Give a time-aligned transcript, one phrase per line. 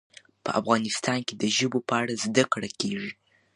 [0.43, 3.11] په افغانستان کې د ژبو په اړه زده کړه کېږي.